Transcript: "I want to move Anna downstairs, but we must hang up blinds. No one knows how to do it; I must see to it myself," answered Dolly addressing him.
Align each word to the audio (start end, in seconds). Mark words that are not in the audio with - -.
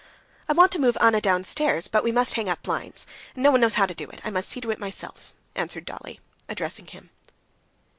"I 0.49 0.53
want 0.53 0.71
to 0.71 0.79
move 0.81 0.97
Anna 0.99 1.21
downstairs, 1.21 1.87
but 1.87 2.03
we 2.03 2.11
must 2.11 2.33
hang 2.33 2.49
up 2.49 2.63
blinds. 2.63 3.05
No 3.35 3.51
one 3.51 3.61
knows 3.61 3.75
how 3.75 3.85
to 3.85 3.93
do 3.93 4.09
it; 4.09 4.19
I 4.25 4.31
must 4.31 4.49
see 4.49 4.59
to 4.59 4.71
it 4.71 4.79
myself," 4.79 5.31
answered 5.53 5.85
Dolly 5.85 6.19
addressing 6.49 6.87
him. 6.87 7.11